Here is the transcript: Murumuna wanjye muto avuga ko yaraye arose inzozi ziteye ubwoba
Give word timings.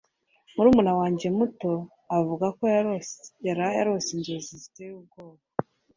Murumuna 0.55 0.91
wanjye 0.99 1.27
muto 1.37 1.71
avuga 2.17 2.45
ko 2.57 2.63
yaraye 3.47 3.77
arose 3.81 4.09
inzozi 4.15 4.53
ziteye 4.61 4.91
ubwoba 4.99 5.41